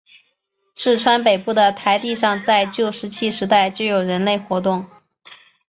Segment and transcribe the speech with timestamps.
[0.73, 4.87] 市川北部的台地上在旧石器时代就有人类活动。